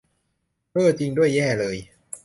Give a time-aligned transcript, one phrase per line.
[0.71, 1.77] เอ้อ จริงด้วย แย่เลย